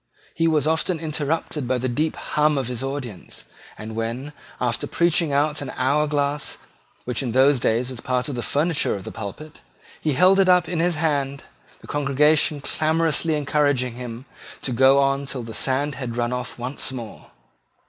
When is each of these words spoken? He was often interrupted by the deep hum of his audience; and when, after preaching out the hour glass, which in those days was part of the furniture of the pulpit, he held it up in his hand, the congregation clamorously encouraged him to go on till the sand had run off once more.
He 0.33 0.47
was 0.47 0.65
often 0.65 0.99
interrupted 0.99 1.67
by 1.67 1.77
the 1.77 1.87
deep 1.87 2.15
hum 2.15 2.57
of 2.57 2.69
his 2.69 2.81
audience; 2.81 3.45
and 3.77 3.95
when, 3.95 4.33
after 4.59 4.87
preaching 4.87 5.31
out 5.31 5.57
the 5.57 5.79
hour 5.79 6.07
glass, 6.07 6.57
which 7.05 7.21
in 7.21 7.33
those 7.33 7.59
days 7.59 7.91
was 7.91 8.01
part 8.01 8.27
of 8.27 8.33
the 8.33 8.41
furniture 8.41 8.95
of 8.95 9.03
the 9.03 9.11
pulpit, 9.11 9.61
he 10.01 10.13
held 10.13 10.39
it 10.39 10.49
up 10.49 10.67
in 10.67 10.79
his 10.79 10.95
hand, 10.95 11.43
the 11.81 11.87
congregation 11.87 12.61
clamorously 12.61 13.35
encouraged 13.35 13.83
him 13.83 14.25
to 14.63 14.71
go 14.71 14.97
on 14.97 15.27
till 15.27 15.43
the 15.43 15.53
sand 15.53 15.93
had 15.93 16.17
run 16.17 16.33
off 16.33 16.57
once 16.57 16.91
more. 16.91 17.29